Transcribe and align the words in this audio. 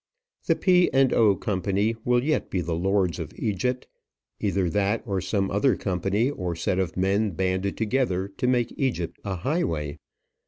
The 0.47 0.55
P. 0.55 0.89
and 0.91 1.13
O. 1.13 1.35
Company 1.35 1.95
will 2.03 2.23
yet 2.23 2.49
be 2.49 2.61
the 2.61 2.73
lords 2.73 3.19
of 3.19 3.33
Egypt; 3.37 3.87
either 4.39 4.67
that 4.67 5.03
or 5.05 5.21
some 5.21 5.51
other 5.51 5.75
company 5.75 6.31
or 6.31 6.55
set 6.55 6.79
of 6.79 6.97
men 6.97 7.29
banded 7.33 7.77
together 7.77 8.27
to 8.27 8.47
make 8.47 8.73
Egypt 8.77 9.19
a 9.23 9.35
highway. 9.35 9.99